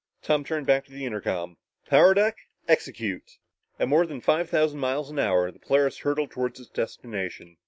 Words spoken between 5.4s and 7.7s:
the Polaris hurtled toward its destination.